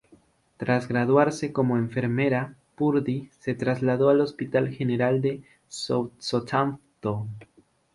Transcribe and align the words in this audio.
Tras 0.57 0.87
graduarse 0.87 1.53
como 1.53 1.77
enfermera, 1.77 2.55
Purdy 2.73 3.29
se 3.39 3.53
trasladó 3.53 4.09
al 4.09 4.21
hospital 4.21 4.69
general 4.73 5.21
de 5.21 5.43
Southampton. 5.69 7.27